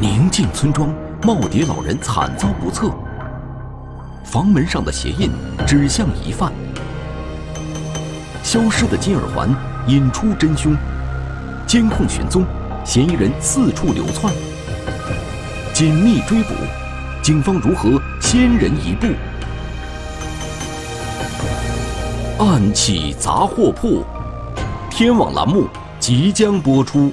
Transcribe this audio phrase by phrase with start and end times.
[0.00, 2.88] 宁静村庄，耄耋老人惨遭不测。
[4.22, 5.28] 房门上的鞋印
[5.66, 6.52] 指向疑犯。
[8.44, 9.52] 消失的金耳环
[9.88, 10.76] 引出真凶。
[11.66, 12.44] 监控寻踪，
[12.84, 14.32] 嫌疑人四处流窜。
[15.74, 16.54] 紧密追捕，
[17.20, 19.08] 警方如何先人一步？
[22.38, 24.04] 暗起杂货铺，
[24.88, 25.66] 天网栏目
[25.98, 27.12] 即将播出。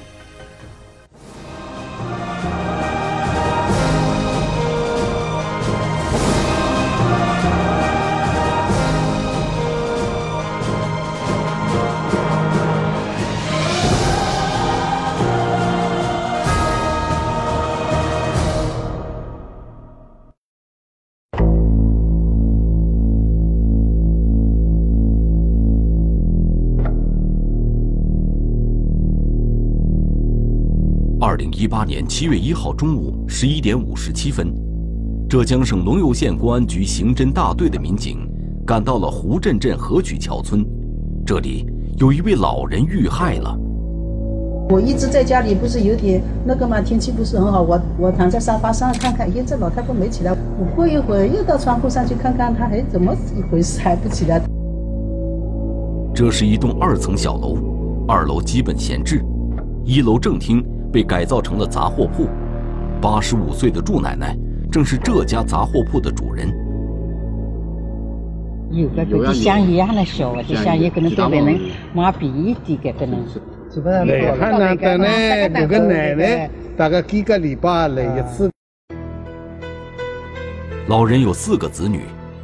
[31.86, 34.52] 八年七月一号中午十一点五十七分，
[35.30, 38.28] 浙江省龙游县公安局刑侦大队的民警
[38.66, 40.66] 赶到了湖镇镇河曲桥村，
[41.24, 41.64] 这里
[42.00, 43.56] 有一位老人遇害了。
[44.68, 50.36] 我一直在家里，不是有点那个嘛，天气不是很好，我我躺在沙发上看看，咦，这老太婆没起来。
[50.58, 54.42] 我过一会儿又到窗户上去看看，她还怎么一回事还不起来？
[56.16, 57.60] 这是一栋二层小楼，
[58.08, 59.24] 二楼基本闲置，
[59.84, 60.66] 一楼正厅。
[60.92, 62.28] 被改造成了杂货铺，
[63.02, 64.38] 八十五岁的祝奶奶
[64.72, 66.48] 正是这家杂货铺的主人。
[68.72, 70.44] 有个跟香一样的小能
[70.78, 73.28] 一点的可能。
[74.06, 75.06] 来汉那的呢，
[75.50, 78.50] 这个奶奶大概几个礼拜来一次。
[80.88, 82.02] 老人有四个子女，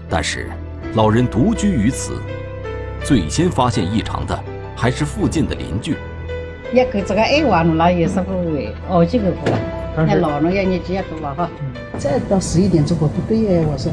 [0.09, 0.49] 但是
[0.93, 2.13] 老人独居于此。
[3.03, 4.37] 最先发现异常的
[4.75, 5.95] 还是附近的邻居。
[6.73, 9.51] 一个这个爱玩了，那也是不会，哦，这个不，
[9.97, 11.49] 那老了要年纪也大了哈。
[11.97, 13.91] 再到十一点之后不对哎，我说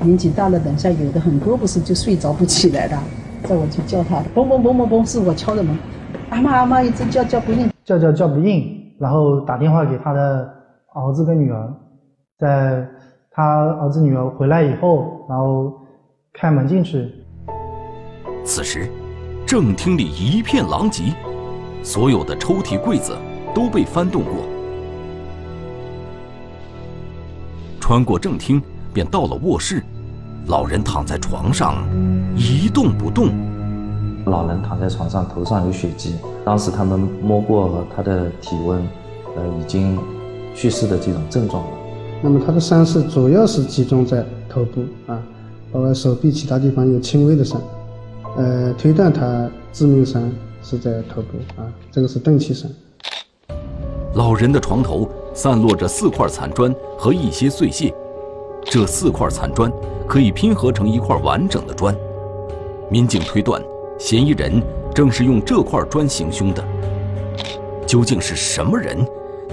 [0.00, 2.98] 年纪大了，等下有的很多不是就睡着不起来的，
[3.44, 5.76] 再我去叫他，嘣嘣嘣嘣嘣，是我敲的门，
[6.28, 10.48] 阿妈阿妈一直叫叫不应，叫叫叫不应，然后打电话给他的
[10.92, 11.74] 儿子跟女儿，
[12.38, 12.86] 在
[13.30, 15.72] 他儿子女儿回来以后，然后
[16.34, 17.10] 开门进去。
[18.44, 18.90] 此时，
[19.46, 21.04] 正厅里一片狼藉。
[21.82, 23.16] 所有的抽屉、柜子
[23.54, 24.32] 都被翻动过。
[27.80, 28.62] 穿过正厅，
[28.94, 29.82] 便到了卧室。
[30.46, 31.84] 老人躺在床上，
[32.36, 33.30] 一动不动。
[34.26, 36.14] 老人躺在床上，头上有血迹。
[36.44, 38.80] 当时他们摸过他的体温，
[39.36, 39.98] 呃，已经
[40.54, 41.70] 去世的这种症状了。
[42.22, 45.20] 那么他的伤势主要是集中在头部啊，
[45.72, 47.60] 包括手臂其他地方有轻微的伤，
[48.36, 50.22] 呃，推断他致命伤。
[50.62, 52.70] 是在头部啊，这个是钝器伤。
[54.14, 57.92] 老人的床头散落着四块残砖和一些碎屑，
[58.64, 59.72] 这四块残砖
[60.06, 61.96] 可以拼合成一块完整的砖。
[62.90, 63.62] 民警推断，
[63.98, 64.62] 嫌疑人
[64.94, 66.62] 正是用这块砖行凶的。
[67.86, 69.04] 究竟是什么人，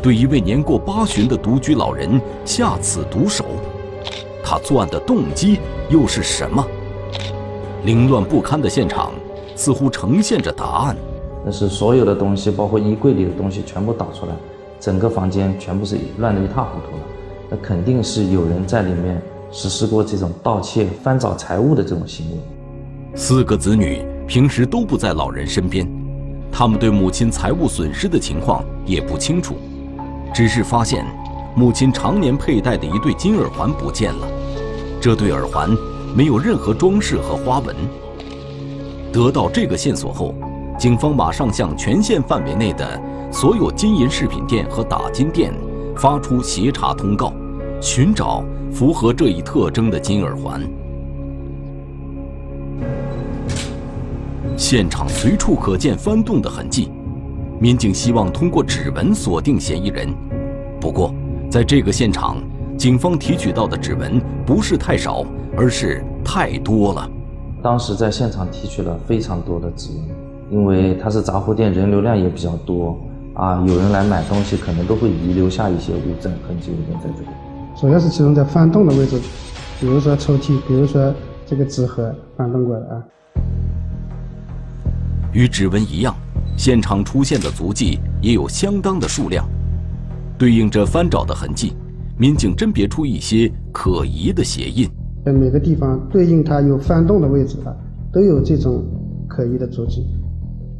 [0.02, 3.46] 对一位年过八旬的独居老人下此毒手？
[4.44, 5.59] 他作案的动机
[5.90, 6.66] 又是什么？
[7.86, 9.14] 凌乱不堪的现场。
[9.59, 10.96] 似乎呈现着答案，
[11.44, 14.31] 那是所有的东西，包括衣柜里的东西，全部倒出来，
[14.80, 17.03] 整个房间全部是乱得一塌糊涂了。
[17.50, 19.22] 那肯定是有人在里面
[19.52, 22.38] 实施过这种盗窃、翻找财物的这种行为。
[23.16, 25.86] 四个子女平时都不在老人身边，
[26.50, 29.56] 他们对母亲财物损失的情况也不清楚，
[30.34, 31.06] 只是发现
[31.53, 34.26] 母亲常年佩戴的一对金耳环不见了，
[35.02, 35.70] 这对耳环
[36.16, 37.76] 没有任何装饰和花纹。
[39.12, 40.36] 得到这个线索后，
[40.78, 43.00] 警方马上向全县范围内的
[43.31, 45.53] 所有金银饰品店和打金店
[45.96, 47.34] 发出协查通告，
[47.81, 50.62] 寻找符合这一特征的金耳环。
[54.56, 56.91] 现场随处可见翻动的痕迹，
[57.59, 60.14] 民警希望通过指纹锁定嫌疑人。
[60.80, 61.14] 不过，
[61.50, 62.38] 在这个现场，
[62.78, 65.26] 警方提取到的指纹不是太少，
[65.58, 67.09] 而是太多了。
[67.61, 72.97] 当时在现场提取了非常多的指纹，因为它是杂货店，人流量也比较多
[73.34, 77.28] 啊，有人来买东西，可能都会遗留下一些物证痕迹留在这里。
[77.79, 79.20] 主要是集中在翻动的位置，
[79.79, 81.14] 比如说抽屉，比如说
[81.46, 83.03] 这个纸盒翻动过的啊。
[85.34, 86.16] 与指纹一样，
[86.58, 89.46] 现场出现的足迹也有相当的数量，
[90.38, 91.73] 对应着翻找的痕迹，
[92.17, 94.90] 民警甄别出一些可疑的鞋印。
[95.26, 97.76] 在每个地方对应它有翻动的位置啊，
[98.12, 98.84] 都有这种
[99.28, 100.06] 可疑的足迹。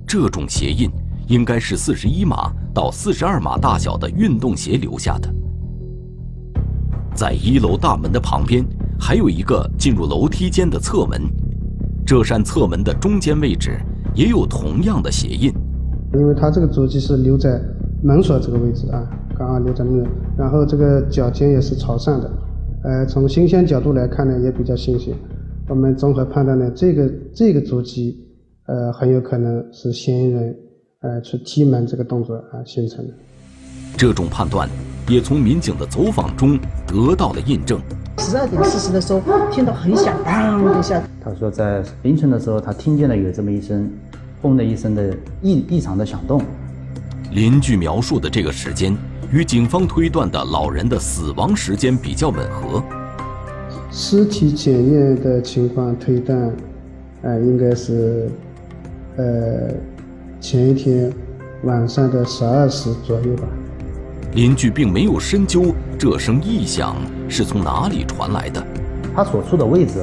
[0.08, 0.90] 这种鞋印
[1.28, 5.30] 应该是四十一码到四十二码大小的运动鞋留下的。
[7.14, 8.66] 在一楼大门的旁边，
[9.00, 11.22] 还有一个进入楼梯间的侧门，
[12.06, 13.78] 这扇侧门的中间位置
[14.16, 15.54] 也有同样的鞋印。
[16.14, 17.62] 因为它这个足迹是留在
[18.02, 19.06] 门锁这个位置啊，
[19.38, 20.08] 刚好留在门，
[20.38, 22.32] 然后这个脚尖也是朝上的，
[22.84, 25.14] 呃，从新鲜角度来看呢，也比较新鲜。
[25.68, 28.18] 我们综合判断呢，这个这个足迹，
[28.68, 30.56] 呃，很有可能是嫌疑人，
[31.02, 33.14] 呃，去踢门这个动作啊形成的。
[33.98, 34.70] 这种判断
[35.10, 37.80] 也从民警的走访中得到了印证。
[38.20, 39.22] 十二点四十的时候，
[39.52, 41.04] 听到很响，当一下。
[41.22, 43.92] 他说在凌晨的时候，他听见了有这么一声
[44.42, 46.42] “轰”的一声的异异常的响动。
[47.31, 48.96] 邻居描述的这个时间
[49.31, 52.84] 与警方推断的老人的死亡时间比较吻合。
[53.92, 56.52] 尸体检验的情况推断，
[57.22, 58.28] 呃，应该是，
[59.18, 59.70] 呃，
[60.40, 61.14] 前一天
[61.64, 63.44] 晚上的十二时左右吧。
[64.34, 66.96] 邻居并没有深究这声异响
[67.28, 68.66] 是从哪里传来的。
[69.16, 70.00] 他所处的位置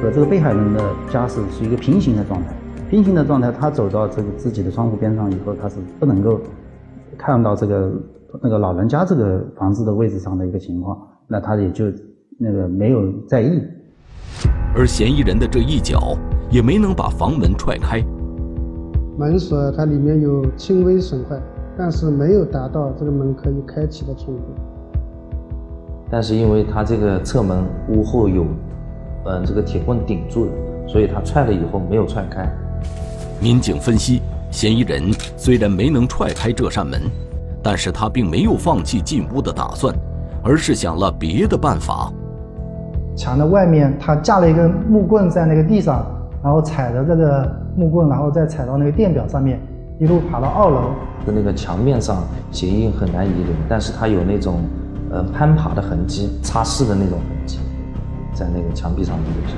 [0.00, 2.48] 和这个被害人的家是是一个平行的状态，
[2.88, 6.40] 平行的状态，他走到这个自己的窗户边上以后，他是不能够
[7.16, 7.92] 看到这个
[8.42, 11.86] 那个老人家这个房子的位置上的一个情况，那他也就。
[12.40, 13.60] 那个没有在意，
[14.72, 16.16] 而嫌疑人的这一脚
[16.48, 18.00] 也没能把房门踹开。
[19.18, 21.36] 门锁它里面有轻微损坏，
[21.76, 24.42] 但是没有达到这个门可以开启的程度。
[26.08, 28.46] 但是因为他这个侧门屋后有，
[29.24, 30.52] 嗯，这个铁棍顶住的，
[30.86, 32.48] 所以他踹了以后没有踹开。
[33.42, 34.22] 民警分析，
[34.52, 37.00] 嫌疑人虽然没能踹开这扇门，
[37.62, 39.94] 但是他并没有放弃进屋的打算，
[40.42, 42.12] 而是想了别的办法。
[43.16, 46.06] 墙的外面，他架了一根木棍在那个地上，
[46.42, 49.60] 然后踩着这个木棍，然后再踩到那个电表上面，
[49.98, 50.90] 一路爬到二楼。
[51.26, 54.60] 那个墙面上鞋印很难遗留，但是它有那种，
[55.10, 57.58] 呃，攀爬的痕迹、擦拭的那种痕迹，
[58.32, 59.56] 在那个墙壁上留下。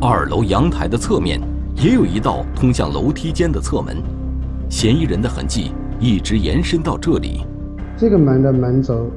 [0.00, 1.40] 二楼阳台的侧面
[1.74, 3.96] 也有一道通向楼梯间的侧门，
[4.68, 7.46] 嫌疑人的痕迹一直延伸到这里。
[7.96, 9.08] 这个门的门轴。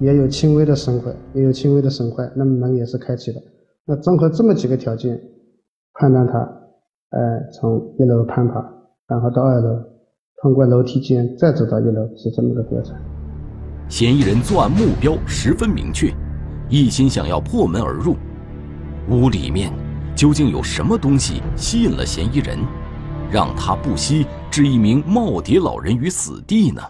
[0.00, 3.40] 也有轻微的损坏，也有轻微的损坏，那么门也是开启的。
[3.86, 5.20] 那综合这么几个条件，
[5.94, 6.38] 判断他，
[7.10, 8.54] 呃，从一楼攀爬，
[9.06, 9.78] 然后到二楼，
[10.40, 12.96] 通过楼梯间再走到一楼，是这么个过程。
[13.88, 16.12] 嫌疑人作案目标十分明确，
[16.68, 18.16] 一心想要破门而入。
[19.08, 19.72] 屋里面
[20.16, 22.58] 究竟有什么东西吸引了嫌疑人，
[23.30, 26.82] 让他不惜置一名耄耋老人于死地呢？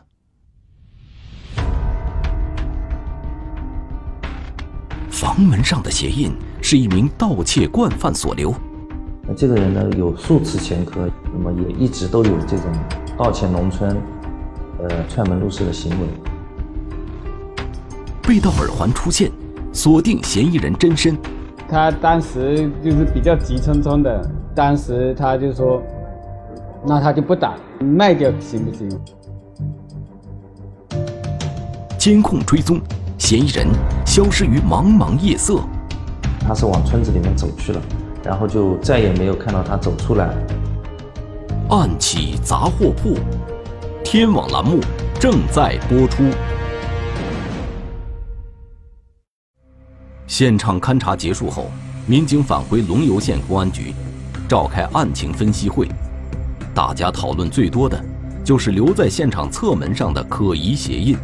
[5.09, 8.53] 房门上的鞋印是一名盗窃惯犯所留。
[9.29, 12.67] 那这个人呢，有数次前科，那么也一直都有这种
[13.17, 13.97] 盗窃农村、
[14.81, 16.07] 呃串门入室的行为。
[18.23, 19.31] 被盗耳环出现，
[19.73, 21.17] 锁定嫌疑人真身。
[21.69, 25.81] 他当时就是比较急匆匆的，当时他就说
[26.85, 28.89] ：“那他就不打，卖掉行不行？”
[31.99, 32.81] 监控追踪。
[33.19, 33.69] 嫌疑人
[34.05, 35.61] 消失于茫茫夜色，
[36.41, 37.81] 他是往村子里面走去了，
[38.25, 40.29] 然后就再也没有看到他走出来。
[41.71, 43.17] 暗起杂货铺，
[44.05, 44.81] 天网栏目
[45.21, 46.25] 正在播出。
[50.27, 51.71] 现场勘查结束后，
[52.05, 53.95] 民警返回龙游县公安局，
[54.49, 55.89] 召开案情分析会。
[56.75, 58.03] 大家讨论最多的，
[58.43, 61.17] 就是留在现场侧门上的可疑鞋印。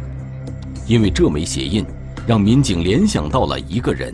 [0.85, 1.83] 因为这枚鞋印，
[2.27, 4.13] 让民警联想到了一个人。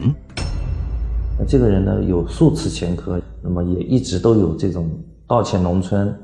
[1.38, 4.90] 那这个人呢，有数次前科，那么也一直都有这种
[5.28, 6.18] 盗窃农村、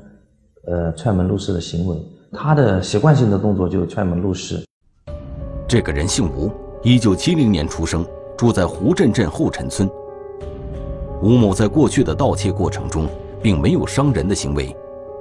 [0.66, 1.96] 呃踹门入室的行为。
[2.32, 4.64] 他的习惯性的动作就是踹门入室。
[5.68, 6.50] 这个人姓吴，
[6.82, 8.06] 一九七零年出生，
[8.38, 9.88] 住在胡镇镇后陈村。
[11.22, 13.06] 吴某在过去的盗窃过程中，
[13.42, 14.74] 并没有伤人的行为。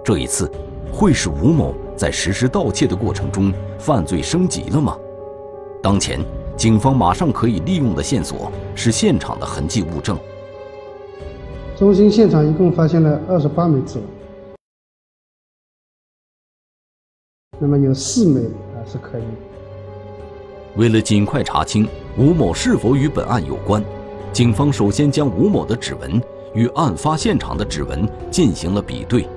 [0.04, 0.52] 这一次，
[0.92, 4.98] 会是吴某在实施盗窃的过程中犯罪升级了吗？
[5.82, 6.20] 当前，
[6.58, 10.18] 警方马上可以利用的线索是现场的痕迹物证。
[11.78, 14.06] 中心现场一共发现了二十八枚指纹，
[17.60, 19.24] 那么有四枚啊是可疑。
[20.78, 23.84] 为了尽快查清吴某是否与本案有关，
[24.34, 26.20] 警方首先将吴某的指纹
[26.56, 29.28] 与案发现场的指纹进行了比对。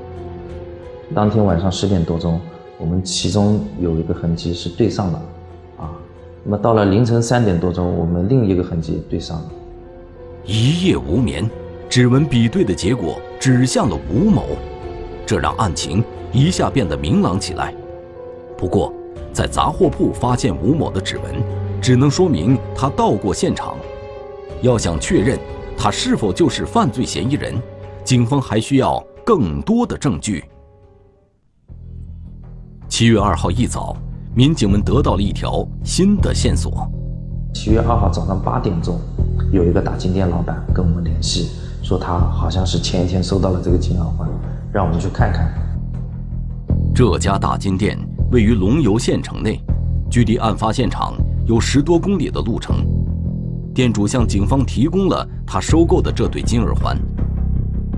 [1.14, 2.40] 当天晚上十点多钟，
[2.76, 5.22] 我们其中有一个痕迹是对上了。
[6.42, 9.50] 那么到了凌晨三点多钟，我们另一个痕迹对上了。
[10.44, 11.48] 一夜无眠，
[11.88, 14.44] 指纹比对的结果指向了吴某，
[15.24, 16.02] 这让案情
[16.32, 17.72] 一下变得明朗起来。
[18.58, 18.92] 不过，
[19.32, 21.32] 在杂货铺发现吴某的指纹，
[21.80, 23.76] 只能说明他到过现场。
[24.62, 25.38] 要想确认
[25.78, 27.54] 他是否就是犯罪嫌疑人，
[28.02, 30.44] 警方还需要更多的证据。
[32.96, 33.96] 七月二号一早，
[34.36, 36.88] 民警们得到了一条新的线索。
[37.52, 39.00] 七月二号早上八点钟，
[39.50, 41.50] 有一个打金店老板跟我们联系，
[41.82, 44.28] 说他好像是前一天收到了这个金耳环，
[44.72, 45.52] 让我们去看看。
[46.94, 47.98] 这家大金店
[48.30, 49.60] 位于龙游县城内，
[50.08, 51.14] 距离案发现场
[51.46, 52.86] 有十多公里的路程。
[53.74, 56.96] 店主向警方提供了他收购的这对金耳环，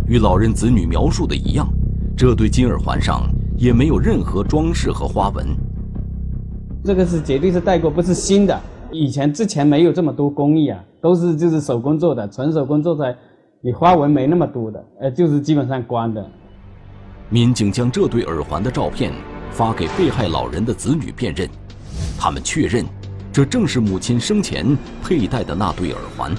[0.07, 1.69] 与老人子女描述的一样，
[2.17, 5.47] 这对金耳环上也没有任何装饰和花纹。
[6.85, 8.61] 这个是绝对是代购，不是新的。
[8.93, 13.17] 以前之前没有这么多工艺啊，都是就是手工做的，纯手工做出来，
[13.61, 16.25] 你花纹没那么多的，呃，就是基本上光的。
[17.29, 19.13] 民警将这对耳环的照片
[19.51, 21.49] 发给被害老人的子女辨认，
[22.17, 22.85] 他们确认，
[23.33, 26.33] 这正是母亲生前佩戴的那对耳环。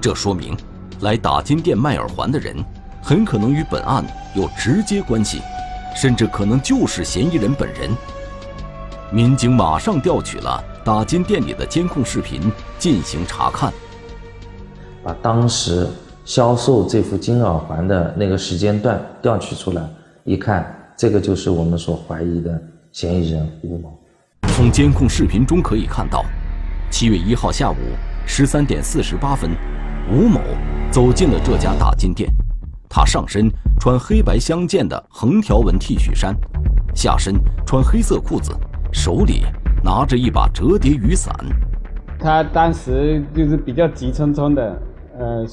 [0.00, 0.56] 这说明，
[1.00, 2.54] 来打金店卖耳环的人，
[3.02, 4.04] 很可能与本案
[4.36, 5.40] 有直接关系，
[6.00, 7.90] 甚至可能就是嫌疑人本人。
[9.10, 12.40] 民警马上调取了打金店里的监控视频
[12.78, 13.72] 进行查看，
[15.02, 15.88] 把当时。
[16.24, 19.82] 销售这副金耳环的那个时间段调取出来，
[20.24, 22.62] 一看，这个就是我们所怀疑的
[22.92, 23.98] 嫌疑人吴某。
[24.48, 26.22] 从监控视频中可以看到，
[26.90, 27.76] 七月一号下午
[28.26, 29.52] 十三点四十八分，
[30.12, 30.38] 吴某
[30.90, 32.30] 走进了这家打金店。
[32.90, 36.36] 他上身穿黑白相间的横条纹 T 恤衫，
[36.94, 38.52] 下身穿黑色裤子，
[38.92, 39.42] 手里
[39.84, 41.34] 拿着一把折叠雨伞。
[42.18, 44.82] 他当时就是比较急匆匆的，
[45.18, 45.46] 呃。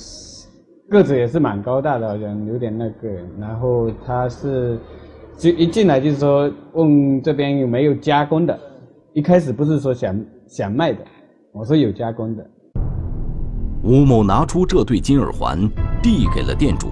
[0.88, 3.10] 个子也是蛮高大的，好像有点那个。
[3.40, 4.80] 然后他是
[5.36, 8.56] 就一进来就是说问这边有没有加工的，
[9.12, 10.16] 一开始不是说想
[10.48, 11.00] 想卖的，
[11.52, 12.46] 我说有加工的。
[13.82, 15.58] 吴某拿出这对金耳环，
[16.04, 16.90] 递给了店主。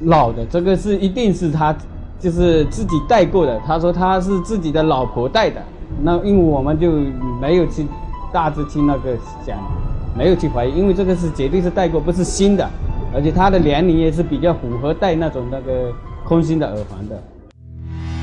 [0.00, 1.74] 老的这个是一定是他
[2.20, 5.62] 就是自己戴过的，他说他是自己的老婆戴的。
[6.02, 6.92] 那因为我们就
[7.40, 7.86] 没有去
[8.32, 9.58] 大致去那个想，
[10.16, 12.68] 没有去怀疑，因为这个是绝对是戴过，不是新的。
[13.14, 15.92] 而且他的年龄也是比较符合戴那种那个
[16.24, 17.22] 空心的耳环的。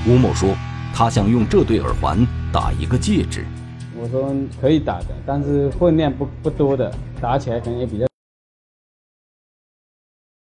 [0.08, 0.50] 吴某说，
[0.94, 2.18] 他想用这对耳环
[2.54, 3.44] 打一个戒指。
[4.00, 8.06] 我说可以打的，但是分量不不多的，打起来可能也比较。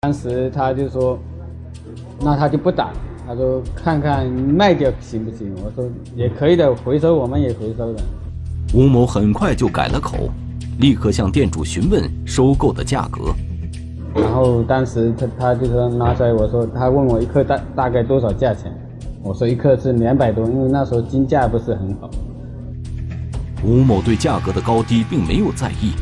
[0.08, 1.18] 当时他就说，
[2.18, 2.94] 那他就不打，
[3.26, 5.54] 他说看看卖掉行不行？
[5.62, 5.86] 我说
[6.16, 8.00] 也可以的，回收我们也回收的。
[8.72, 10.30] 吴某很快就改了口，
[10.80, 13.34] 立刻向店主询问收购的价格。
[14.14, 18.72] 然后当时他他就说拿出来，我说他问我一克大大概多少价钱，
[19.22, 22.08] 我说一克是两百多，因为那时候金价不是很好。
[23.62, 25.92] 吴某对价格的高低并没有在意，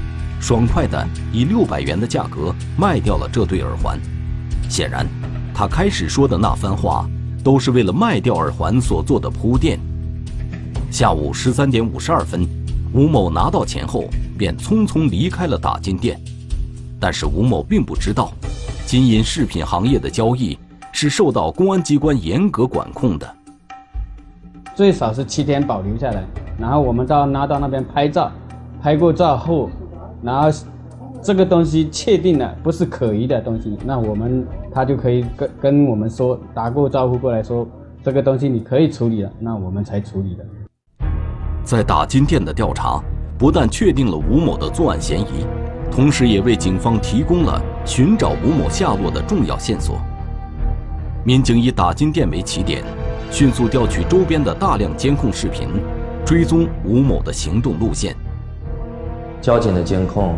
[0.47, 3.99] 爽快的以六百元的价格卖掉了这对耳环。
[4.69, 5.05] 显然，
[5.53, 7.05] 他开始说的那番话
[7.43, 9.77] 都是为了卖掉耳环所做的铺垫。
[10.89, 12.47] 下午十三点五十二分，
[12.93, 14.05] 吴某拿到钱后
[14.39, 16.17] 便匆匆离开了打金店。
[17.01, 18.31] 但是吴某并不知道，
[18.87, 20.57] 金银饰品行业的交易
[20.93, 23.35] 是受到公安机关严格管控的，
[24.77, 26.25] 最少是七天保留下来，
[26.57, 28.31] 然后我们到拿到那边拍照，
[28.81, 29.69] 拍过照后，
[30.23, 30.49] 然后
[31.23, 37.67] 这个东西确定了不是可疑的东西，那我们他就可以跟跟我们说，打过招呼过来说
[38.03, 40.45] 这个东西你可以处理了，那我们才处理的。
[41.65, 43.03] 在打金店的调查，
[43.37, 45.45] 不但确定了吴某的作案嫌疑。
[45.91, 49.97] 同时，也为警方提供了寻找吴某下落的重要线索。
[51.25, 52.85] 民警以打金店为起点，
[53.31, 55.69] 迅速调取周边的大量监控视频，
[56.25, 58.15] 追踪吴某的行动路线。
[59.47, 60.35] 交警的监控，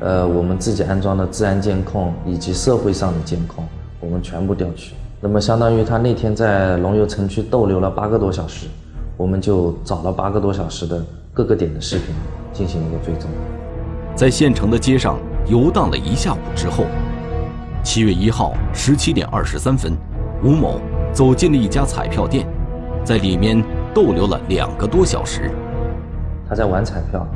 [0.00, 3.64] 呃，我们自己安装的治安监控以及社会上的监控，
[4.00, 4.92] 我们全部调取。
[5.18, 8.66] 那么，相当于他那天在龙游城区逗留了八个多小时，
[9.16, 11.02] 我们就找了八个多小时的
[11.32, 12.14] 各个点的视频，
[12.52, 13.30] 进行一个追踪。
[14.14, 16.84] 在县城的街上游荡了一下午之后，
[17.82, 19.96] 七月一号十七点二十三分，
[20.44, 20.78] 吴某
[21.14, 22.46] 走进了一家彩票店，
[23.04, 23.64] 在里面
[23.94, 25.50] 逗留了两个多小时。
[26.46, 27.26] 他在玩彩票，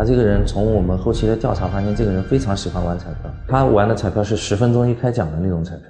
[0.00, 3.30] 他这个人从我们后期的调查发现，这个人非常喜欢玩彩票。
[3.46, 5.88] 他玩的彩票是十分钟一开奖的那种彩票。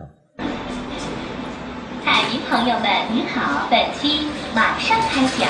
[2.02, 5.48] 彩民朋友们，您好，本期马上开奖。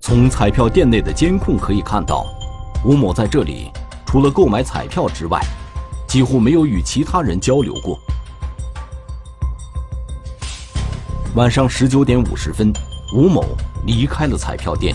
[0.00, 2.26] 从彩票店内的监控可以看到，
[2.84, 3.70] 吴某在这里
[4.04, 5.40] 除了购买彩票之外，
[6.08, 7.96] 几乎没有与其他人交流过。
[11.36, 12.72] 晚上十九点五十分，
[13.12, 13.44] 吴某
[13.86, 14.94] 离开了彩票店。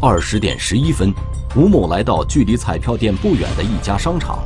[0.00, 1.12] 二十点十一分，
[1.56, 4.38] 吴某来到距离彩票店不远的一家商场，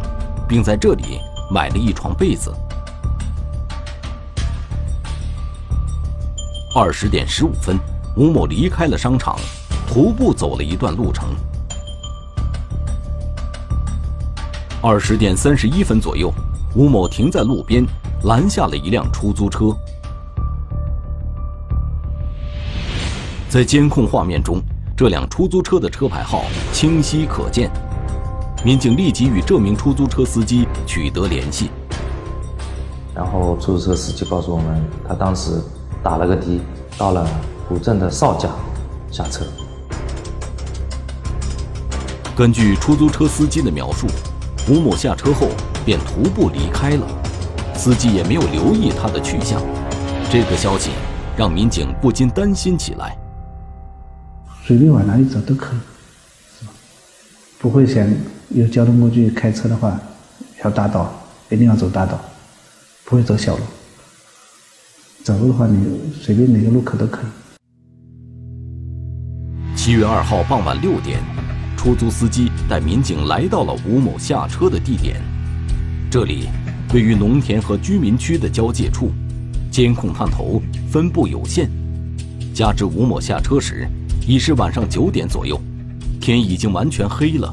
[0.49, 2.55] 并在这里买了一床被子。
[6.75, 7.79] 二十点十五分，
[8.17, 9.39] 吴某离开了商场，
[9.87, 11.29] 徒步走了一段路程。
[14.81, 16.33] 二十点三十一分左右，
[16.75, 17.85] 吴某停在路边，
[18.25, 19.67] 拦下了一辆出租车。
[23.53, 24.63] 在监控画面中，
[24.97, 27.71] 这辆出租车的车牌号清晰可见。
[28.65, 31.69] 民警立即与这名出租车司机取得联系。
[33.15, 35.61] 然后出租车司机告诉我们，他当时
[36.03, 36.63] 打了个的，
[36.97, 37.29] 到了
[37.69, 38.49] 古镇的邵家，
[39.11, 39.45] 下车。
[42.35, 44.07] 根据出租车司机的描述，
[44.67, 45.49] 吴某下车后
[45.85, 47.07] 便徒步离开了，
[47.75, 49.61] 司机也没有留意他的去向。
[50.31, 50.89] 这个消息
[51.37, 53.15] 让民警不禁担心起来。
[54.65, 55.79] 随便往哪里走都可以，
[56.59, 56.73] 是吧？
[57.59, 58.09] 不会想
[58.51, 60.01] 有交通工具开车的话，
[60.65, 61.13] 要大道
[61.51, 62.21] 一定要走大道，
[63.05, 63.65] 不会走小路。
[65.25, 65.85] 走路的话，你
[66.21, 67.27] 随便哪个路口都可以。
[69.77, 71.21] 七月二号傍晚六点，
[71.77, 75.21] 出租司机带民警来到了吴某下车的地点，
[76.09, 76.49] 这里
[76.95, 79.11] 位于农田和居民区的交界处，
[79.73, 81.69] 监控探头分布有限，
[82.55, 83.89] 加之吴某下车时。
[84.25, 85.61] 已是晚上九点左右，
[86.21, 87.53] 天已经完全黑了。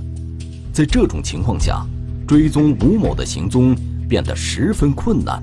[0.72, 1.84] 在这种情况下，
[2.28, 3.76] 追踪吴某的行踪
[4.08, 5.42] 变得十分困难。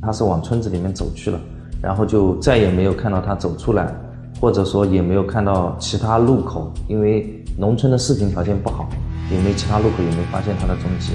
[0.00, 1.38] 他是往村子里面走去了，
[1.82, 3.94] 然后就再也没有看到他走出来，
[4.40, 8.88] 或者说也没有看到其他路口，因为农村的视频条件不好，
[9.30, 11.12] 也没其他路口也没发现他的踪迹。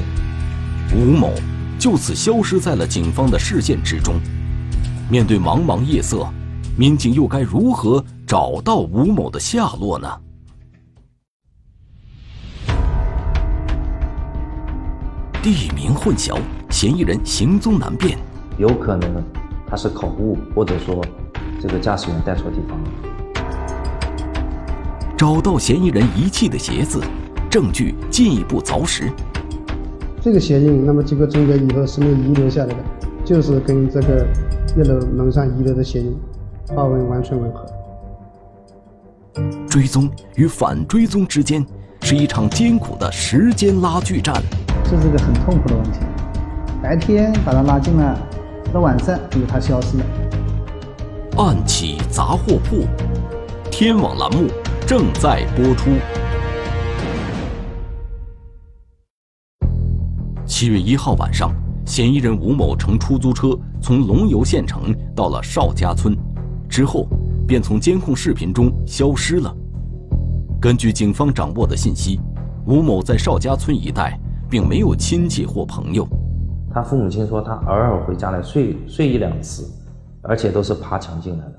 [0.95, 1.33] 吴某
[1.79, 4.13] 就此消失在了警方的视线之中。
[5.09, 6.27] 面对茫茫夜色。
[6.79, 10.07] 民警又该如何找到吴某的下落呢？
[15.41, 16.37] 地名混淆，
[16.69, 18.19] 嫌疑人行踪难辨，
[18.59, 19.23] 有可能
[19.65, 21.03] 他是口误，或者说
[21.59, 22.89] 这个驾驶员带错地方了。
[25.17, 27.01] 找到嫌疑人遗弃的鞋子，
[27.49, 29.11] 证据进一步凿实。
[30.21, 32.83] 这个鞋印，那么经过中间以后是没遗留下来的，
[33.25, 34.27] 就是跟这个
[34.75, 36.15] 一楼门上遗留的鞋印。
[36.75, 37.65] 花纹完全吻合。
[39.69, 41.65] 追踪与反追踪之间
[42.01, 44.41] 是一场艰苦的时间拉锯战。
[44.83, 45.99] 这是个很痛苦的问题。
[46.81, 48.17] 白天把他拉进了，
[48.73, 50.05] 到晚上就他消失了。
[51.37, 52.85] 暗起杂货铺，
[53.71, 54.47] 天网栏目
[54.85, 55.91] 正在播出。
[60.45, 61.53] 七月一号晚上，
[61.85, 66.17] 嫌疑人吴某乘出租车从龙游县城到了邵家村。
[66.77, 67.07] 之后，
[67.47, 69.51] 便从监控视频中消失了。
[70.61, 72.19] 根据警方掌握的信息，
[72.67, 74.15] 吴某在邵家村一带
[74.47, 76.07] 并没有亲戚或朋友。
[76.71, 79.67] 他父母亲说，他偶尔回家来睡睡一两次，
[80.21, 81.53] 而且都是爬墙进来的，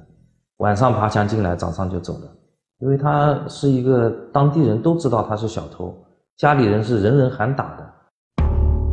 [0.59, 2.21] 晚上爬墙进来，早上就走了。
[2.79, 5.93] 因为他是一个当地人都知道他是小偷，
[6.37, 7.85] 家里人是人人喊打的。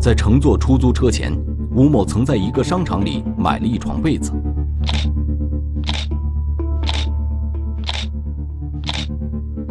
[0.02, 1.32] 在乘坐出租车前，
[1.76, 4.32] 吴某曾在一个商场里买了一床被子。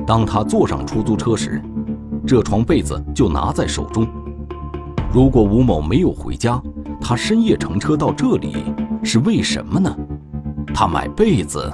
[0.07, 1.63] 当他坐上出租车时，
[2.27, 4.07] 这床被子就拿在手中。
[5.11, 6.61] 如果吴某没有回家，
[7.01, 8.65] 他深夜乘车到这里
[9.03, 9.95] 是为什么呢？
[10.75, 11.73] 他买被子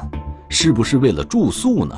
[0.49, 1.95] 是不是为了住宿呢？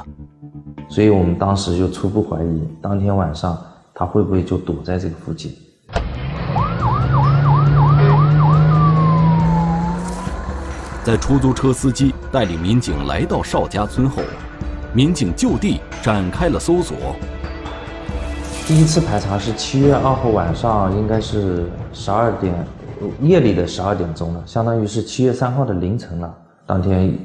[0.89, 3.59] 所以我们当时就初步怀疑，当天晚上
[3.95, 5.53] 他会不会就躲在这个附近？
[11.05, 14.23] 在出租车司机带领民警来到邵家村后。
[14.95, 16.97] 民警就地展开了搜索。
[18.67, 22.55] 第一次排查是七月二号晚上，应该是十二点，
[23.23, 26.35] 夜里的十二点钟了，相当于是七月三号的凌晨了。
[26.67, 27.19] 当天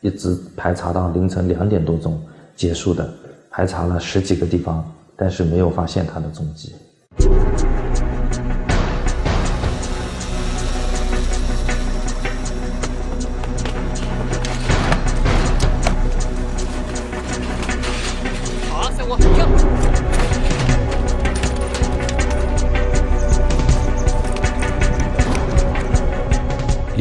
[0.00, 2.20] 一直排查到凌晨两点多钟
[2.56, 3.08] 结束的，
[3.50, 4.84] 排查了十几个地方，
[5.16, 6.74] 但是没有发现他的踪迹。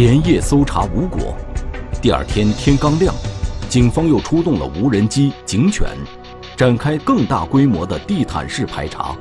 [0.06, 1.34] 连夜搜查无果，
[2.00, 3.12] 第二天天刚亮，
[3.68, 5.88] 警方又出动了无人机、警犬，
[6.56, 9.18] 展开更大规模的地毯式排查。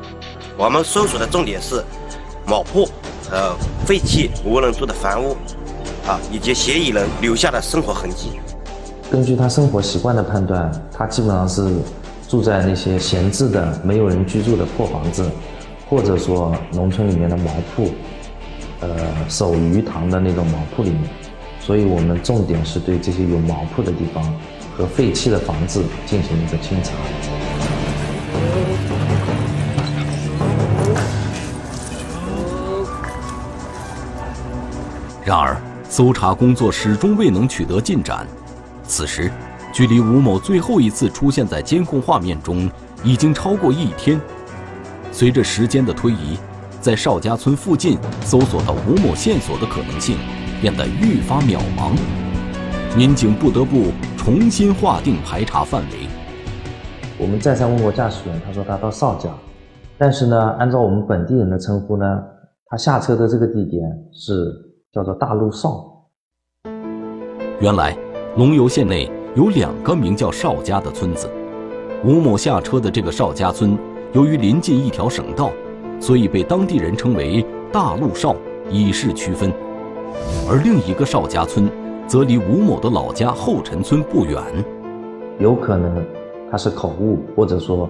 [0.58, 1.82] 我们搜索的重点是
[2.46, 2.86] 毛铺、
[3.30, 5.34] 呃废弃无人住的房屋，
[6.06, 8.32] 啊以及嫌疑人留下的生活痕迹。
[9.10, 11.66] 根据他生活习惯的判断，他基本上是
[12.28, 15.30] 住在那些闲置的、没有人居住的破房子，
[15.88, 17.90] 或者说农村里面的茅铺，
[18.84, 21.02] 呃，守鱼塘的那种茅铺里面。
[21.58, 24.22] 所以我们重点是对这些有茅铺的地方
[24.76, 26.92] 和废弃的房子进行一个清查。
[35.24, 35.56] 然而，
[35.88, 38.26] 搜查工作始终未能取得进展。
[38.86, 39.32] 此时，
[39.72, 42.70] 距离吴某最后一次出现在监控画面中
[43.02, 44.20] 已经超过一天。
[45.10, 46.36] 随着时间的推移，
[46.84, 50.18] 在邵家村附近搜索到吴某线索的可能性
[50.60, 51.96] 变得愈发渺茫。
[52.94, 56.06] 民警不得不重新划定排查范围。
[57.16, 59.30] 我们再三问过驾驶员，他说他到邵家，
[59.96, 62.04] 但是呢，按照我们本地人的称呼呢，
[62.66, 64.34] 他下车的这个地点是
[64.92, 65.82] 叫做大路邵。
[67.60, 67.96] 原来。
[68.36, 71.30] 龙游县内有两个名叫邵家的村子，
[72.04, 73.78] 吴某下车的这个邵家村，
[74.12, 75.52] 由于临近一条省道，
[76.04, 78.36] 所以被当地人称为大陆邵，
[78.70, 79.50] 以示区分。
[80.46, 81.66] 而另一个邵家村，
[82.06, 84.38] 则离吴某的老家后陈村不远。
[85.38, 86.04] 有可能
[86.50, 87.88] 他是口误，或者说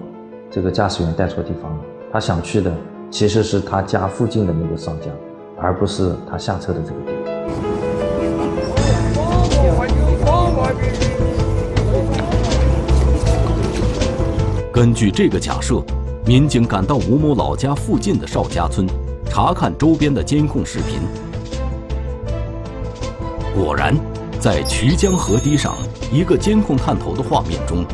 [0.49, 1.79] 这个驾驶员带错地方了。
[2.09, 2.73] 他想去的
[3.11, 5.11] 其实是他家附近的那个邵家，
[5.57, 7.25] 而不是他下车的这个地方。
[14.71, 15.83] 根据这个假设，
[16.27, 18.87] 民警赶到吴某老家附近的邵家村，
[19.25, 20.99] 查看周边的监控视频。
[23.53, 23.93] 果然，
[24.39, 25.75] 在渠江河堤上
[26.11, 27.85] 一个监控探头的画面中，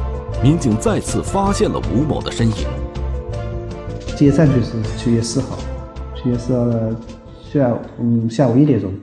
[0.41, 2.55] 民警再次发现了吴某的身影。
[4.15, 5.57] 接上去是七月四号，
[6.15, 6.95] 七月四号的
[7.51, 8.93] 下嗯下午一点钟，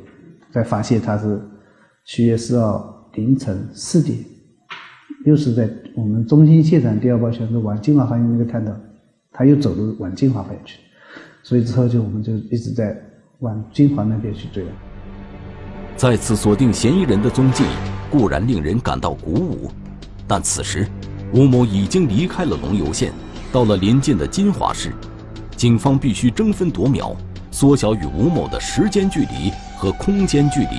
[0.55, 1.39] 才发现他是
[2.07, 4.19] 七月四号凌晨四点。
[5.27, 8.73] 又是在我们中心现场第二包圈是往金华方向那个探头，
[9.39, 10.81] 他又走路往金华方向去，
[11.45, 13.01] 所以之后就我们就一直在
[13.39, 14.67] 往金华那边去追。
[15.97, 17.63] 再次锁定嫌疑人的踪迹
[18.11, 19.71] 固然令人感到鼓舞，
[20.27, 20.89] 但此时
[21.33, 23.13] 吴某已经离开了龙游县，
[23.53, 24.93] 到了临近的金华市，
[25.57, 27.15] 警方必须争分夺秒，
[27.53, 30.79] 缩小与吴某的时间距离和空间距离。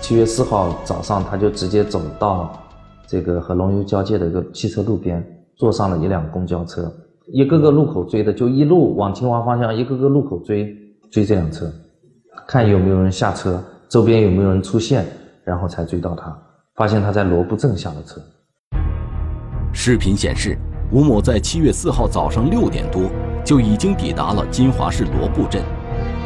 [0.00, 2.60] 七月四号早上，他就直接走到。
[3.06, 5.24] 这个和龙游交界的一个汽车路边，
[5.56, 6.92] 坐上了一辆公交车，
[7.32, 10.76] 一个个路口追的，就一路往清华方向，一个个路口追
[11.10, 11.70] 追这辆车，
[12.46, 15.06] 看有没有人下车，周边有没有人出现，
[15.44, 16.36] 然后才追到他，
[16.74, 18.20] 发现他在罗布镇下了车。
[19.72, 20.58] 视频显示，
[20.92, 23.02] 吴某在七月四号早上六点多
[23.44, 25.62] 就已经抵达了金华市罗布镇，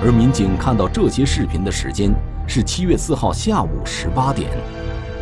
[0.04, 2.12] 而民警看到这些视频的时间
[2.46, 4.50] 是七月四号下午十八点。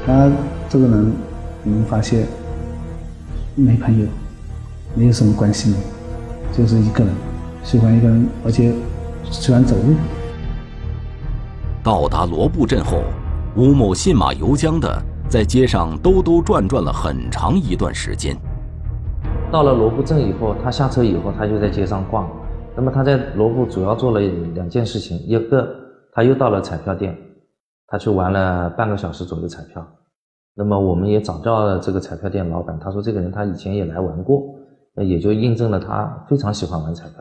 [0.06, 0.30] 他
[0.68, 1.12] 这个人。
[1.64, 2.24] 我们发现
[3.58, 4.06] 没朋友，
[4.94, 5.74] 没有什么关系，
[6.52, 7.12] 就是一个人，
[7.64, 8.72] 喜欢一个人，而且
[9.24, 9.94] 喜欢走路。
[11.82, 13.02] 到达罗布镇后，
[13.56, 18.36] 吴某信马由缰的在街上兜兜转转了很长一段时间。
[19.50, 22.30] 到了罗布镇以后，他下车以后，他就在街上逛。
[22.76, 24.20] 那么他在罗布主要做了
[24.54, 25.68] 两件事情，一个
[26.12, 27.16] 他又到了彩票店，
[27.88, 29.84] 他去玩了半个小时左右彩票。
[30.58, 34.42] 那么我们也找到了这个彩票店老板，他说这个人他以前也来玩过，
[34.92, 37.18] 那也就印证了他非常喜欢玩彩票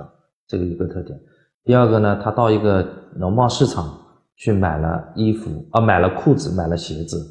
[0.47, 1.15] 这个一个特点。
[1.63, 2.83] 第二个呢，他到一个
[3.15, 3.95] 农贸市场
[4.37, 7.23] 去买了衣服，啊，买了裤子，买了鞋子。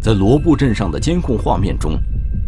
[0.00, 1.98] 在罗布镇上的监控画面中，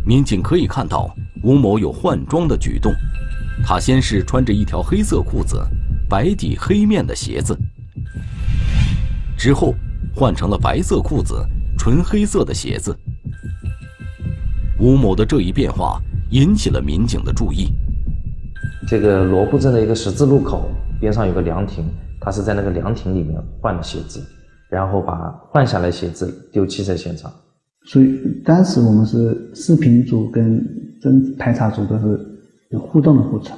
[0.07, 2.93] 民警可以看到吴某有换装的举动。
[3.67, 5.61] 他先是穿着一条黑色裤子、
[6.09, 7.59] 白底黑面的鞋子，
[9.37, 9.75] 之后
[10.15, 11.35] 换成了白色裤子。
[11.85, 12.97] 纯黑色的鞋子，
[14.81, 17.69] 吴某的这一变化引起了民警的注意。
[18.89, 21.85] 这个罗布镇的一个十字路口边上有个凉亭，
[22.23, 24.19] 他是在那个凉亭里面换了鞋子，
[24.71, 27.31] 然后把换下来鞋子丢弃在现场。
[27.85, 30.59] 所以当时我们是视频组跟
[31.03, 32.19] 侦排查组都是
[32.71, 33.55] 有互动的过程，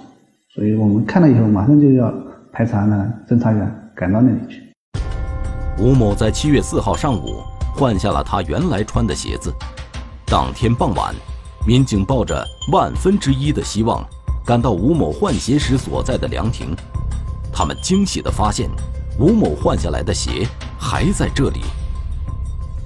[0.52, 2.12] 所以我们看了以后马上就要
[2.52, 4.60] 排查呢，侦查员赶到那里去。
[5.78, 7.36] 吴某在七月四号上午。
[7.76, 9.52] 换下了他原来穿的鞋子。
[10.24, 11.14] 当天傍晚，
[11.66, 14.02] 民警抱着万分之一的希望，
[14.46, 16.74] 赶到吴某换鞋时所在的凉亭。
[17.52, 18.70] 他们惊喜地发现，
[19.18, 21.60] 吴某换下来的鞋还在这里。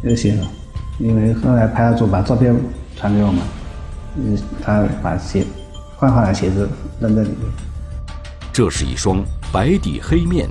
[0.02, 0.42] 这个鞋子，
[0.98, 2.54] 因为后来派出所把照片
[2.96, 3.42] 传给我们，
[4.16, 5.46] 嗯，他把鞋
[5.96, 6.68] 换好了鞋子
[7.00, 7.38] 扔在里面。
[8.52, 9.22] 这是一双
[9.52, 10.48] 白底黑面、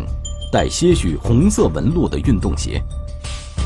[0.49, 2.82] 带些许红色纹路的运动鞋。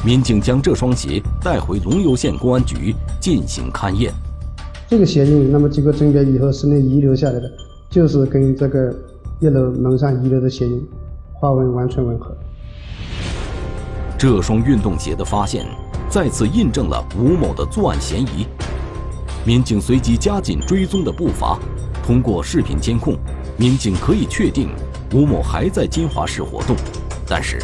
[0.05, 4.13] 民警将这双鞋带回龙游县公安局进行勘验。
[4.89, 7.49] 这个鞋印，那么经过甄别以后，室内遗留下来的，
[7.89, 8.93] 就是跟这个
[9.39, 10.85] 一楼门上遗留的鞋印
[11.31, 12.35] 花纹完全吻合。
[14.17, 15.65] 这双运动鞋的发现，
[16.09, 18.45] 再次印证了吴某的作案嫌疑。
[19.45, 21.57] 民警随即加紧追踪的步伐，
[22.05, 23.15] 通过视频监控，
[23.55, 24.69] 民警可以确定
[25.13, 26.75] 吴某还在金华市活动，
[27.25, 27.57] 但是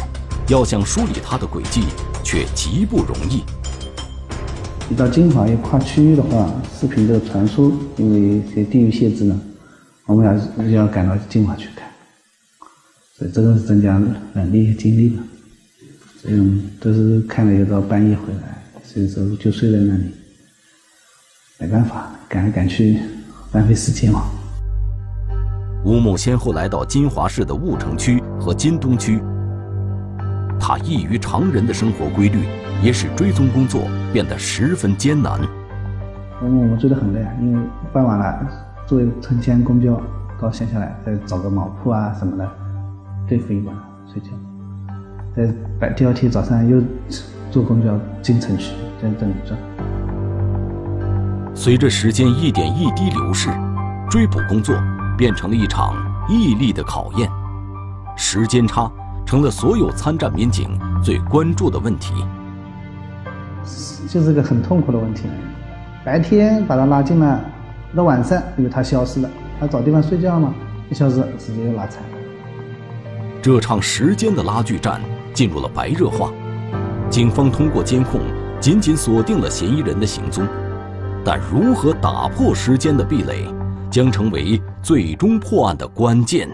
[0.48, 1.82] 要想梳理他的轨迹，
[2.30, 3.42] 却极不容易。
[4.88, 9.40] 你到金华要跨区域的话，视频这个传输，因为一些地域限制呢，
[10.06, 10.24] 我们
[10.56, 11.90] 还是要赶到金华去看，
[13.18, 14.00] 所以这个是增加
[14.32, 15.16] 人力和精力的。
[16.28, 20.04] 嗯，都是看了要到半夜回来，所以说就睡在那里，
[21.58, 23.00] 没办法，赶来赶去，
[23.50, 24.22] 浪费时间嘛。
[25.84, 29.20] 吴某先后来到金华市的婺城区和金东区，
[30.60, 32.44] 他异于常人的生活规律，
[32.82, 35.40] 也使追踪工作变得十分艰难。
[36.42, 37.60] 嗯，我们追得很累啊，因为
[37.92, 38.46] 傍晚了，
[38.86, 40.00] 坐城乡公交
[40.40, 42.48] 到乡下来，再找个茅铺啊什么的，
[43.26, 43.74] 对付一晚
[44.06, 44.28] 睡觉。
[45.34, 46.82] 在白第二天早上又
[47.50, 49.58] 坐公交进城去，在这里转。
[51.54, 53.50] 随着时间一点一滴流逝，
[54.08, 54.74] 追捕工作
[55.16, 55.94] 变成了一场
[56.28, 57.28] 毅力的考验，
[58.16, 58.90] 时间差
[59.30, 62.12] 成了所有参战民警最关注的问题。
[64.08, 65.28] 就是个很痛苦的问题。
[66.04, 67.38] 白天把他拉进来，
[67.94, 70.52] 到晚上因为他消失了，他找地方睡觉嘛，
[70.90, 72.02] 一消失时间就拉长。
[73.40, 75.00] 这场时间的拉锯战。
[75.32, 76.32] 进入了白热化，
[77.08, 78.20] 警方通过监控
[78.58, 80.44] 紧紧锁定了嫌疑人的行踪，
[81.24, 83.46] 但如何打破时间的壁垒，
[83.88, 86.48] 将成为最终破案的关键。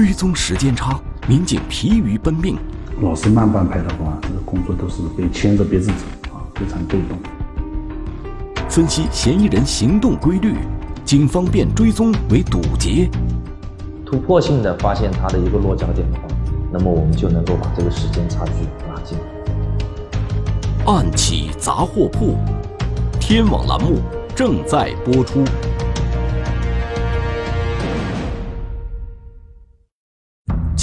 [0.00, 2.56] 追踪时间差，民警疲于奔命。
[3.02, 7.18] 老是慢半拍的话，这个工作都是被牵着鼻子走啊，非常被动。
[8.68, 10.54] 分析嫌疑人行动规律，
[11.04, 13.10] 警方便追踪为堵截。
[14.06, 16.28] 突破性的发现他的一个落脚点的话，
[16.72, 18.52] 那么我们就能够把这个时间差距
[18.88, 19.18] 拉近。
[20.86, 22.36] 暗起杂货铺，
[23.18, 23.96] 天网栏目
[24.36, 25.42] 正在播出。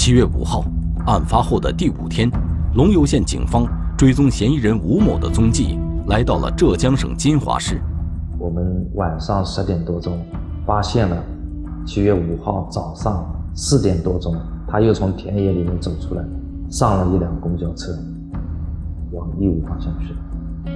[0.06, 0.64] 七月五号，
[1.06, 2.30] 案发后的第五天，
[2.76, 3.66] 龙游县警方
[3.98, 7.82] 追踪嫌疑人吴某的踪迹，来到了浙江省金华市。
[8.38, 10.16] 我们晚上十点多钟
[10.64, 11.20] 发现了。
[11.84, 14.32] 七月五号早上四点多钟，
[14.68, 16.22] 他又从田野里面走出来，
[16.70, 17.90] 上了一辆公交车，
[19.10, 20.70] 往义乌方向去了。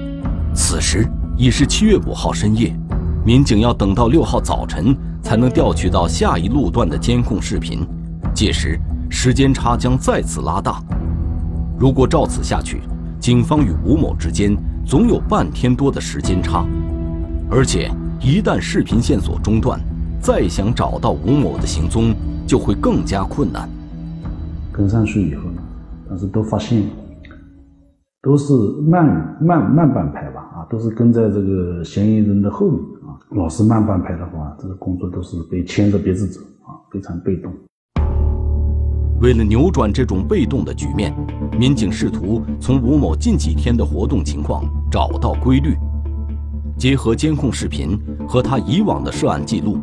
[0.53, 2.77] 此时已是七月五号深夜，
[3.25, 7.87] 民警要等到六号早晨才能调取到下一路段的监控视频，
[8.35, 8.77] 届时
[9.11, 10.83] 时间差将再次拉大。
[11.79, 12.81] 如果照此下去，
[13.19, 16.65] 警方与吴某之间总有半天多的时间差，
[17.51, 19.79] 而且一旦视频线索中断。
[20.23, 22.15] 再想找到吴某的行踪，
[22.47, 23.67] 就会更加困难。
[24.71, 25.63] 跟上去以后呢，
[26.07, 26.83] 但是都发现
[28.21, 28.53] 都是
[28.87, 33.17] 慢慢慢半拍吧，啊，都是跟在这个嫌疑人的后面啊。
[33.31, 37.51] 老是慢半拍的话，这个工作都是被牵着鼻子走啊，非常被动。
[39.21, 41.15] 为了扭转这种被动的局面，
[41.59, 45.77] 民警试图从吴某近几天的活动情况找到规律，
[46.79, 49.79] 结合监控视频和他以往的涉案记录。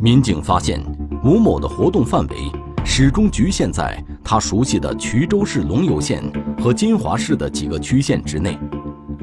[0.00, 0.80] 民警发现，
[1.24, 2.36] 吴某的活动范围
[2.84, 6.22] 始终局限在他熟悉的衢州市龙游县
[6.62, 8.56] 和金华市的几个区县之内，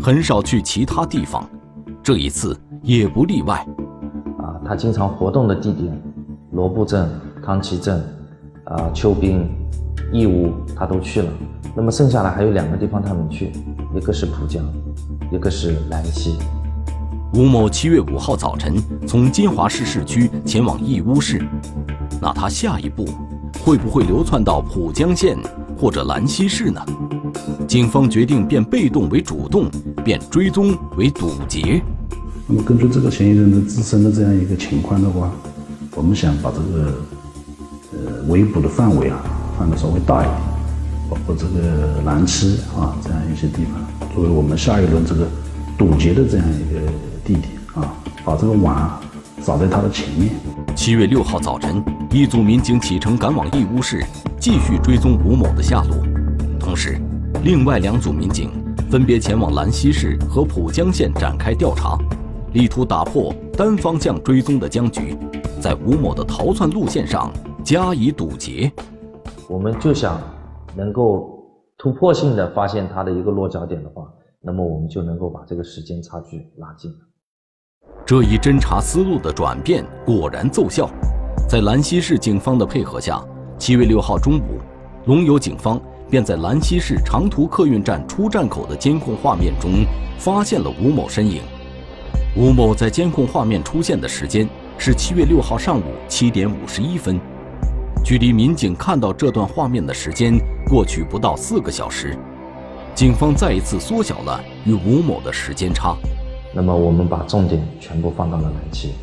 [0.01, 1.49] 很少去其他地方。
[2.03, 3.65] 这一次也不例外。
[4.37, 5.97] 啊，他经常活动的地点，
[6.51, 7.09] 罗布镇、
[7.41, 8.03] 康旗镇、
[8.65, 9.47] 啊邱滨、
[10.11, 11.29] 义乌，他都去了。
[11.75, 13.51] 那么剩下来还有两个地方他没去，
[13.95, 14.63] 一个是浦江，
[15.31, 16.37] 一个是兰溪。
[17.33, 18.75] 吴某七月五号早晨
[19.05, 21.43] 从金华市市区前往义乌市，
[22.21, 23.05] 那他下一步
[23.59, 25.37] 会不会流窜到浦江县
[25.77, 26.81] 或者兰溪市呢？
[27.67, 29.69] 警方决定变被动为主动，
[30.03, 31.81] 变追踪为堵截。
[32.47, 35.29] 那么根据这个嫌疑人的自身的这样一个情况的话，
[35.95, 36.93] 我们想把这个呃
[38.27, 39.17] 围捕的范围啊
[39.57, 40.37] 放得稍微大一点，
[41.09, 45.27] 包括这个兰溪啊这样一些地方，作为我们下一轮这个
[45.77, 46.79] 堵截的这样一个。
[47.25, 47.91] 地点啊，
[48.23, 49.01] 把这个网
[49.41, 50.29] 撒在他的前面。
[50.75, 54.05] 七月六号早晨，一组民警启程赶往义乌市，
[54.39, 55.97] 继续追踪吴某的下落。
[56.59, 57.01] 同时，
[57.43, 58.51] 另外两组民警
[58.91, 61.97] 分别前往兰溪市和浦江县展开调查。
[62.53, 65.17] 力图打破单方向追踪的僵局，
[65.59, 67.33] 在吴某的逃窜路线上
[67.65, 68.71] 加以堵截。
[69.49, 70.21] 我们就想
[70.75, 71.43] 能够
[71.79, 74.07] 突破性的发现他的一个落脚点的话，
[74.39, 76.93] 那么我们就能够把这个时间差距拉近。
[78.05, 80.87] 这一侦查思路的转变果然奏效，
[81.49, 83.19] 在兰溪市警方的配合下，
[83.57, 84.59] 七月六号中午，
[85.07, 89.71] 龙游警方便在兰溪市长途客运站出站口的监控画面中
[90.19, 91.41] 发现了吴某身影。
[92.37, 94.47] 吴某在监控画面出现的时间
[94.77, 97.19] 是七月六号上午七点五十一分，
[98.05, 100.39] 距离民警看到这段画面的时间
[100.69, 102.15] 过去不到四个小时，
[102.93, 105.97] 警方再一次缩小了与吴某的时间差。
[106.53, 108.93] 那么我们把重点全部放到了兰溪，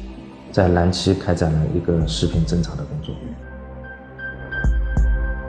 [0.52, 3.12] 在兰溪开展了一个视频侦查的工作。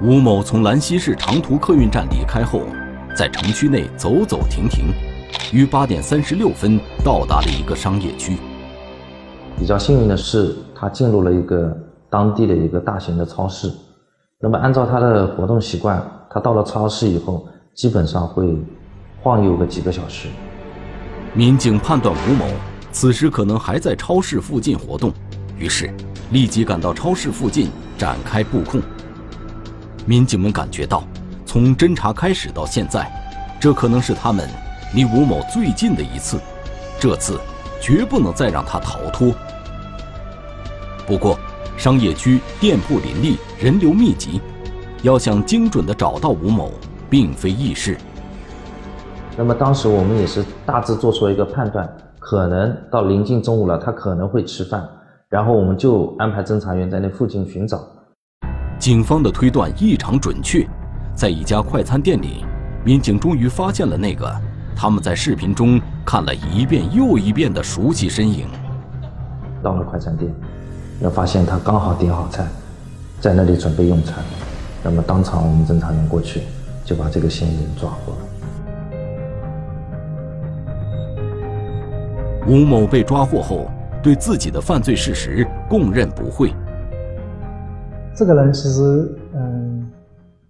[0.02, 2.64] 吴某从兰溪市长途客运站离开后，
[3.16, 4.86] 在城区内走走停停，
[5.52, 8.36] 于八点三十六分到达了一个商业区。
[9.60, 11.78] 比较幸运的是，他进入了一个
[12.14, 13.74] 当地的一个大型的超市。
[14.40, 16.00] 那么按照他的活动习惯，
[16.30, 18.56] 他到了超市以后，基本上会
[19.20, 20.28] 晃悠个几个小时。
[21.34, 22.46] 民警判断吴某
[22.92, 25.12] 此时可能还在超市附近活动，
[25.58, 25.92] 于是
[26.30, 28.80] 立即赶到超市附近展开布控。
[30.06, 31.04] 民警们感觉到，
[31.48, 33.12] 从侦查开始到现在，
[33.60, 34.48] 这可能是他们
[34.94, 36.40] 离吴某最近的一次，
[37.00, 37.40] 这次
[37.82, 39.34] 绝不能再让他逃脱。
[41.08, 41.40] 不过，
[41.76, 44.40] 商业区店铺林立，人流密集，
[45.02, 46.72] 要想精准地找到吴某，
[47.10, 47.98] 并非易事。
[49.36, 54.88] 那么当时我们也是大致做出了一个判断，可能到临近中午了，他可能会吃饭，
[55.30, 57.82] 然后我们就安排侦查员在那附近寻找。
[58.78, 60.68] 警方的推断异常准确，
[61.16, 62.46] 在一家快餐店里，
[62.86, 64.32] 民警终于发现了那个
[64.76, 68.46] 他们在视频中看了一遍又一遍的熟悉身影。
[69.64, 70.32] 到了快餐店，
[71.04, 72.46] 要发现他刚好点好菜，
[73.20, 74.24] 在那里准备用餐，
[74.82, 76.44] 那么当场我们侦查员过去，
[76.86, 78.18] 就把这个嫌疑人抓获了。
[82.48, 83.66] 吴某被抓获后，
[84.02, 86.54] 对自己的犯罪事实供认不讳。
[88.16, 88.82] 这个人其实，
[89.34, 89.86] 嗯，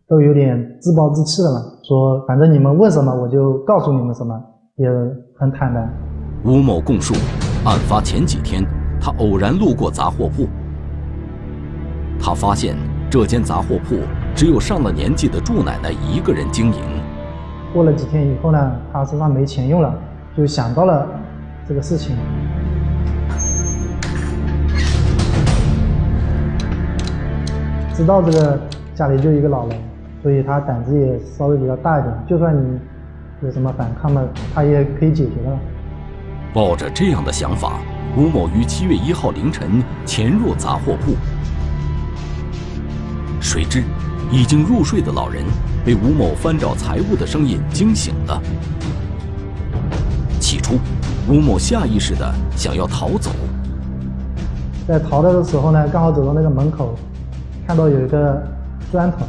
[0.08, 4.40] 都有点自暴自弃了嘛，说反正你们问什么我就告诉你们什么，
[4.76, 4.88] 也
[5.40, 5.92] 很坦然。
[6.46, 7.16] 吴某供述，
[7.66, 8.64] 案发前几天，
[9.06, 10.48] 他偶然路过杂货铺，
[12.18, 12.74] 他发现
[13.10, 14.00] 这间杂货铺
[14.34, 16.82] 只有上了年纪的祝奶奶一个人经营。
[17.74, 19.94] 过了几天以后呢，他身上没钱用了，
[20.38, 21.06] 就想到了。
[21.68, 22.16] 这个事情，
[27.94, 28.58] 知道这个
[28.96, 29.78] 家里就一个老人，
[30.22, 32.14] 所以他胆子也稍微比较大一点。
[32.26, 32.80] 就算你
[33.42, 35.58] 有什么反抗的，他也可以解决的。
[36.54, 37.80] 抱着这样的想法，
[38.16, 41.16] 吴某于七月一号凌晨潜入杂货铺，
[43.42, 43.84] 谁知
[44.32, 45.44] 已经入睡的老人
[45.84, 48.42] 被吴某翻找财物的声音惊醒了。
[50.40, 50.78] 起初。
[51.26, 53.32] 吴某下意识的想要逃走，
[54.86, 56.96] 在逃的时候呢，刚好走到那个门口，
[57.66, 58.44] 看到有一个
[58.92, 59.20] 砖头，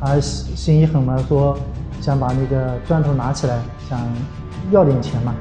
[0.00, 1.56] 他心心一狠嘛，说
[2.00, 3.56] 想把那个砖头拿起来，
[3.88, 4.00] 想
[4.72, 5.32] 要点钱嘛。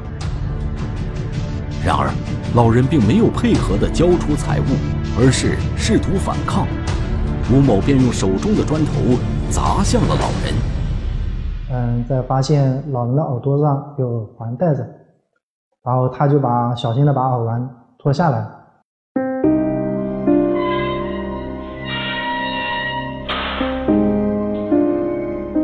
[1.83, 2.11] 然而，
[2.55, 4.63] 老人并没有配合的交出财物，
[5.19, 6.65] 而是试图反抗，
[7.51, 8.91] 吴某便用手中的砖头
[9.51, 10.55] 砸向了老人。
[11.69, 14.87] 嗯，在发现老人的耳朵上有环戴着。
[15.83, 18.45] 然后他就把小心的把耳环脱下来。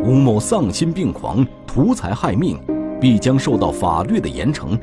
[0.06, 2.60] 吴某丧心病狂、图财害命，
[3.02, 4.80] 必将受到法律的严惩。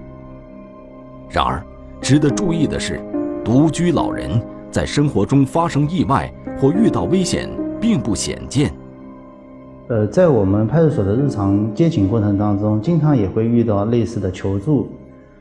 [1.31, 1.63] 然而，
[2.01, 3.01] 值得注意的是，
[3.45, 7.49] 独居老人在生活中发生意外或遇到危险
[7.81, 8.73] 并不鲜见。
[9.89, 14.89] 呃，在我们派出所的日常接警过程当中，经常也会遇到类似的求助。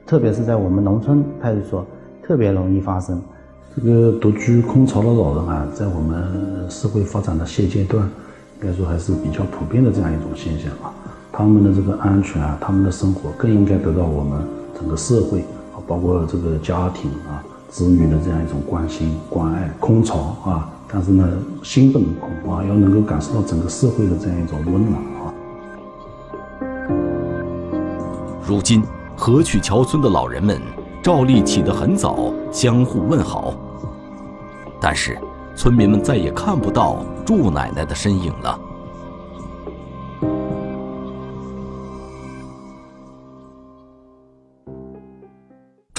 [0.05, 1.85] 特别是在我们农村派出所，
[2.23, 3.21] 特别容易发生。
[3.75, 8.03] 这个独居空巢的老人啊，在我们社会发展的现阶段，
[8.59, 10.91] 应该说还是比较普遍的这样一种现象啊。
[11.31, 14.41] 他们的这个安全啊，他们的生活更应该得到我们
[14.77, 15.58] 整个社会啊，
[15.89, 19.67] 包括这个家庭啊、子女的这样一种关心、关爱。
[19.79, 21.27] 空巢啊，但是呢，
[21.63, 25.33] 心不能空啊，要能够感受到整个社会的这样一种温暖啊。
[28.45, 28.83] 如今。
[29.21, 30.61] 河曲桥村的老人们
[31.03, 33.53] 照例起得很早，相互问好。
[34.79, 35.19] 但是，
[35.57, 38.57] 村民们再也看不到祝奶奶的身影了。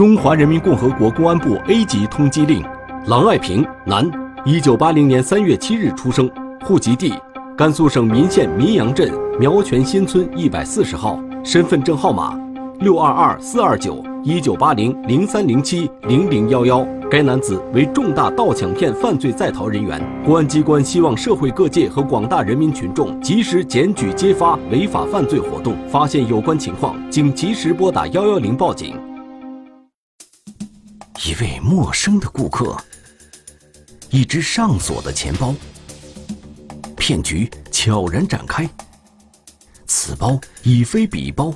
[0.00, 2.64] 中华人民共和国公安部 A 级通缉令：
[3.04, 4.10] 郎爱平，男，
[4.46, 6.26] 一九八零年三月七日出生，
[6.64, 7.12] 户籍地
[7.54, 12.34] 甘肃省岷县岷阳镇苗泉新村一百四十号，身份证号码
[12.78, 16.82] 六二二四二九一九八零零三零七零零幺幺。
[17.10, 28.96] 该男子为重大盗抢骗犯罪在逃人员，公安机关希望社会各界和广大人民群众及时检举揭发违法犯罪活动，发现有关情况，请及时拨打幺幺零报警。
[31.22, 32.74] 一位陌生的顾客，
[34.08, 35.54] 一只上锁的钱包，
[36.96, 38.68] 骗局悄然展开。
[39.86, 41.52] 此包已非彼包，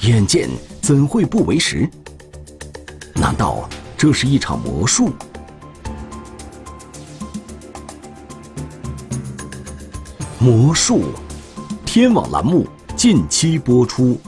[0.00, 0.48] 眼见
[0.82, 1.88] 怎会不为实？
[3.14, 3.68] 难道？
[3.96, 5.12] 这是一场魔术。
[10.40, 11.04] 魔术，
[11.84, 14.18] 天网栏目近期播出。